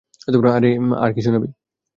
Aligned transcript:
আরে 0.51 0.69
আর 1.03 1.11
কি 1.15 1.21
শুনাবি! 1.21 1.47